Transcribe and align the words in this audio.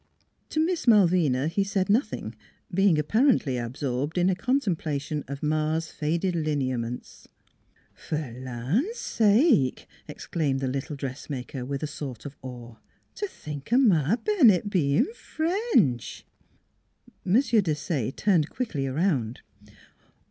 To 0.49 0.59
Miss 0.59 0.87
Malvina 0.87 1.47
he 1.47 1.63
said 1.63 1.87
nothing, 1.87 2.33
being 2.73 2.97
apparently 2.97 3.57
absorbed 3.59 4.17
in 4.17 4.31
a 4.31 4.35
contemplation 4.35 5.23
of 5.27 5.43
Ma's 5.43 5.91
faded 5.91 6.33
lineaments." 6.35 7.27
Per 8.09 8.31
th' 8.33 8.37
land 8.43 8.87
sake!" 8.93 9.85
exclaimed 10.07 10.59
the 10.59 10.67
little 10.67 10.95
dressmaker, 10.95 11.63
with 11.65 11.83
a 11.83 11.87
sort 11.87 12.25
of 12.25 12.35
awe," 12.41 12.77
t' 13.13 13.27
think 13.27 13.71
o' 13.71 13.77
Ma 13.77 14.15
Bennett 14.15 14.71
bein' 14.71 15.13
French!" 15.13 16.25
M. 17.23 17.33
Desaye 17.35 18.11
turned 18.15 18.49
quickly 18.49 18.87
around. 18.87 19.41